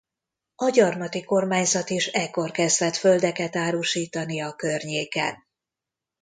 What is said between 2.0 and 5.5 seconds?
ekkor kezdett földeket árusítani a környéken.